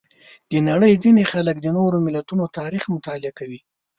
د 0.51 0.53
نړۍ 0.69 0.93
ځینې 1.03 1.23
خلک 1.31 1.55
د 1.61 1.67
نورو 1.77 1.97
ملتونو 2.07 2.43
تاریخ 2.59 2.83
مطالعه 2.95 3.33
کوي. 3.39 3.59